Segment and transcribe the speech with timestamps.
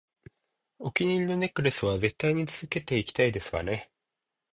[0.79, 3.91] お気に入りのネックレスは絶対につけていきたいですわね